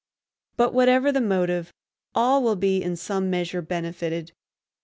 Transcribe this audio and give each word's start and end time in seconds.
But, 0.57 0.73
whatever 0.73 1.11
the 1.11 1.21
motive, 1.21 1.71
all 2.15 2.41
will 2.41 2.55
be 2.55 2.81
in 2.81 2.95
some 2.95 3.29
measure 3.29 3.61
benefited. 3.61 4.31